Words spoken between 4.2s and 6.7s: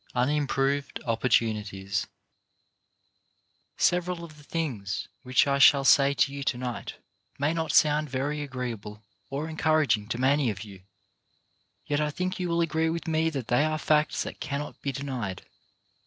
of the things which I shall say to you to